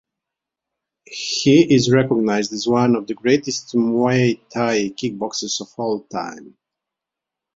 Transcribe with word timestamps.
He 1.05 1.75
is 1.75 1.91
recognized 1.91 2.51
as 2.53 2.65
one 2.67 2.95
of 2.95 3.05
the 3.05 3.13
greatest 3.13 3.75
Muay 3.75 4.39
Thai 4.49 4.89
kickboxers 4.99 5.61
of 5.61 5.67
all 5.77 6.01
time. 6.05 6.57